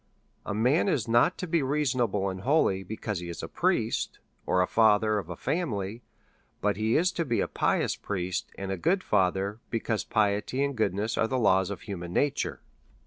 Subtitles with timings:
[0.47, 4.59] A man is not to be reasonable and holy, because he is a priest, or
[4.59, 6.01] the father of a family;
[6.59, 10.63] but he is to be a pious priest, and a good father, be cause piety
[10.63, 12.61] and goodness are the laws of human na ture.